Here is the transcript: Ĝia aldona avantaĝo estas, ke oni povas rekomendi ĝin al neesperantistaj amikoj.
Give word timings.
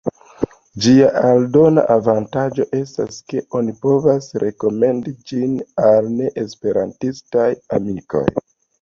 Ĝia 0.85 1.09
aldona 1.31 1.83
avantaĝo 1.95 2.65
estas, 2.79 3.21
ke 3.33 3.45
oni 3.61 3.77
povas 3.85 4.33
rekomendi 4.47 5.17
ĝin 5.31 5.57
al 5.93 6.13
neesperantistaj 6.19 7.51
amikoj. 7.81 8.29